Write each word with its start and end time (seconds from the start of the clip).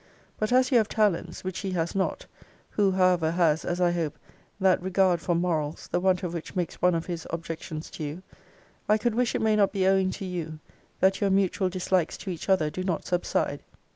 But 0.39 0.51
as 0.51 0.71
you 0.71 0.79
have 0.79 0.89
talents, 0.89 1.43
which 1.43 1.59
he 1.59 1.69
has 1.73 1.93
not, 1.93 2.25
(who, 2.71 2.93
however, 2.93 3.29
has, 3.29 3.63
as 3.63 3.79
I 3.79 3.91
hope, 3.91 4.17
that 4.59 4.81
regard 4.81 5.21
for 5.21 5.35
morals, 5.35 5.89
the 5.91 5.99
want 5.99 6.23
of 6.23 6.33
which 6.33 6.55
makes 6.55 6.81
one 6.81 6.95
of 6.95 7.05
his 7.05 7.27
objections 7.29 7.91
to 7.91 8.03
you,) 8.03 8.23
I 8.89 8.97
could 8.97 9.13
wish 9.13 9.35
it 9.35 9.41
may 9.43 9.55
not 9.55 9.71
be 9.71 9.85
owing 9.85 10.09
to 10.13 10.25
you, 10.25 10.57
that 11.01 11.21
your 11.21 11.29
mutual 11.29 11.69
dislikes 11.69 12.17
to 12.17 12.31
each 12.31 12.49
other 12.49 12.71
do 12.71 12.83
not 12.83 13.05
subside! 13.05 13.61